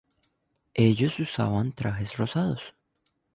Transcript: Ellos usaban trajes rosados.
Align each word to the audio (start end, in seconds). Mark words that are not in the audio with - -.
Ellos 0.73 1.19
usaban 1.19 1.73
trajes 1.73 2.17
rosados. 2.17 2.73